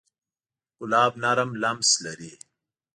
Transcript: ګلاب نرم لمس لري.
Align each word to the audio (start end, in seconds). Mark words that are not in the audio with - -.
ګلاب 0.79 1.13
نرم 1.23 1.51
لمس 1.61 1.89
لري. 2.03 2.33